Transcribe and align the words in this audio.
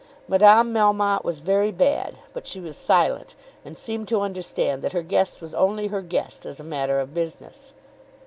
Madame 0.27 0.73
Melmotte 0.73 1.23
was 1.23 1.41
very 1.41 1.71
bad; 1.71 2.15
but 2.33 2.47
she 2.47 2.59
was 2.59 2.75
silent, 2.75 3.35
and 3.63 3.77
seemed 3.77 4.07
to 4.07 4.21
understand 4.21 4.81
that 4.81 4.93
her 4.93 5.03
guest 5.03 5.41
was 5.41 5.53
only 5.53 5.89
her 5.89 6.01
guest 6.01 6.43
as 6.43 6.59
a 6.59 6.63
matter 6.63 6.99
of 6.99 7.13
business. 7.13 7.71